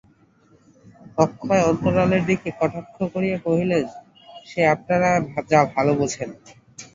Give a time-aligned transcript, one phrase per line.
[1.17, 3.85] অক্ষয় অন্তরালের দিকে কটাক্ষ করিয়া কহিলেন
[4.47, 5.09] সে আপনারা
[5.51, 6.29] যা ভালো বোঝেন!